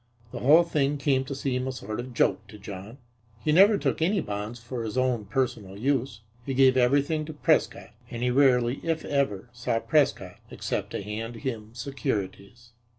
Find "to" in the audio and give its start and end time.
1.25-1.35, 2.47-2.57, 7.25-7.33, 10.93-11.03